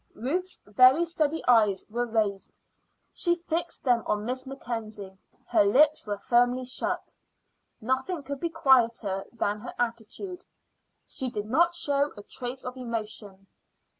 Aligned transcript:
Ruth's 0.15 0.59
very 0.65 1.05
steady 1.05 1.43
eyes 1.47 1.85
were 1.87 2.07
raised; 2.07 2.51
she 3.13 3.35
fixed 3.35 3.83
them 3.83 4.01
on 4.07 4.25
Miss 4.25 4.47
Mackenzie. 4.47 5.15
Her 5.45 5.63
lips 5.63 6.07
were 6.07 6.17
firmly 6.17 6.65
shut. 6.65 7.13
Nothing 7.79 8.23
could 8.23 8.39
be 8.39 8.49
quieter 8.49 9.25
than 9.31 9.59
her 9.59 9.75
attitude; 9.77 10.43
she 11.05 11.29
did 11.29 11.45
not 11.45 11.75
show 11.75 12.13
a 12.17 12.23
trace 12.23 12.63
of 12.63 12.77
emotion. 12.77 13.45